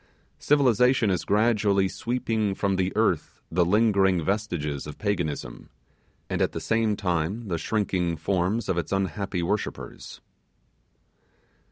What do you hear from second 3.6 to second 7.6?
lingering vestiges of Paganism, and at the same time the